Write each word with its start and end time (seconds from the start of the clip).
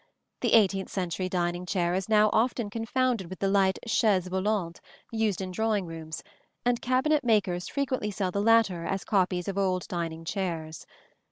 The 0.39 0.53
eighteenth 0.53 0.89
century 0.89 1.29
dining 1.29 1.67
chair 1.67 1.93
is 1.93 2.09
now 2.09 2.31
often 2.33 2.71
confounded 2.71 3.29
with 3.29 3.37
the 3.37 3.47
light 3.47 3.77
chaise 3.85 4.25
volante 4.25 4.81
used 5.11 5.41
in 5.41 5.51
drawing 5.51 5.85
rooms, 5.85 6.23
and 6.65 6.81
cabinet 6.81 7.23
makers 7.23 7.67
frequently 7.67 8.09
sell 8.09 8.31
the 8.31 8.41
latter 8.41 8.83
as 8.83 9.03
copies 9.05 9.47
of 9.47 9.59
old 9.59 9.87
dining 9.87 10.25
chairs. 10.25 10.87